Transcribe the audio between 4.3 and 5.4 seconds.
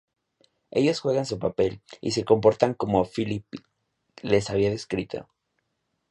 había descrito.